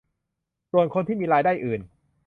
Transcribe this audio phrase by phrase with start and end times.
[0.71, 1.81] ส่วนคนที่มีรายได้อื่น